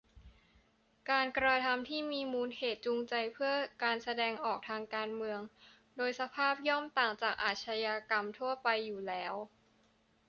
[1.09, 3.53] การกระทำที่มีมูลเหตุจูงใจเพื่อ
[3.83, 5.39] การแสดงออกทางการเมือง
[5.97, 9.33] โดยสภาพย่อมต่างจากอาชญากรรมทั่วไปอยู่แล้ว